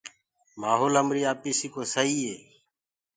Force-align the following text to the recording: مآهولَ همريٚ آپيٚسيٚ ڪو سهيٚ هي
مآهولَ 0.59 0.93
همريٚ 1.01 1.29
آپيٚسيٚ 1.33 1.73
ڪو 1.73 1.81
سهيٚ 1.93 2.19
هي 2.27 2.35